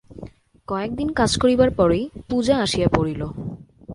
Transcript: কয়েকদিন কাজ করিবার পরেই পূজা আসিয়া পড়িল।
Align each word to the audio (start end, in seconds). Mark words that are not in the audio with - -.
কয়েকদিন 0.67 1.09
কাজ 1.13 1.31
করিবার 1.37 1.69
পরেই 1.69 2.03
পূজা 2.29 2.55
আসিয়া 2.57 2.89
পড়িল। 2.95 3.21